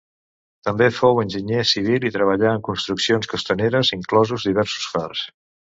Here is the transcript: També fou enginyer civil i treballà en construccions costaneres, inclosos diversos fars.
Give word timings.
També 0.69 0.87
fou 0.99 1.21
enginyer 1.23 1.61
civil 1.73 2.09
i 2.09 2.13
treballà 2.17 2.55
en 2.61 2.65
construccions 2.71 3.33
costaneres, 3.35 3.95
inclosos 4.01 4.53
diversos 4.53 4.93
fars. 4.97 5.29